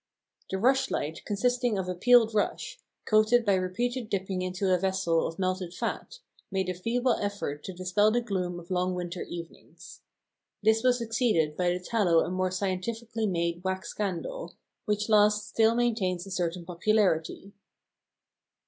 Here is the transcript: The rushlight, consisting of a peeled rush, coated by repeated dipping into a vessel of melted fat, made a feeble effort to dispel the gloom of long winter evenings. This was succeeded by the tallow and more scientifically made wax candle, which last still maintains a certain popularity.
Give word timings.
The 0.49 0.57
rushlight, 0.57 1.23
consisting 1.25 1.77
of 1.77 1.87
a 1.87 1.93
peeled 1.93 2.33
rush, 2.33 2.79
coated 3.05 3.45
by 3.45 3.53
repeated 3.53 4.09
dipping 4.09 4.41
into 4.41 4.73
a 4.73 4.77
vessel 4.79 5.27
of 5.27 5.37
melted 5.37 5.75
fat, 5.75 6.17
made 6.49 6.69
a 6.69 6.73
feeble 6.73 7.13
effort 7.17 7.63
to 7.65 7.73
dispel 7.73 8.09
the 8.09 8.19
gloom 8.19 8.59
of 8.59 8.71
long 8.71 8.95
winter 8.95 9.21
evenings. 9.21 10.01
This 10.63 10.81
was 10.81 10.97
succeeded 10.97 11.55
by 11.55 11.69
the 11.69 11.79
tallow 11.79 12.25
and 12.25 12.33
more 12.33 12.49
scientifically 12.49 13.27
made 13.27 13.63
wax 13.63 13.93
candle, 13.93 14.55
which 14.85 15.07
last 15.07 15.47
still 15.47 15.75
maintains 15.75 16.25
a 16.25 16.31
certain 16.31 16.65
popularity. 16.65 17.53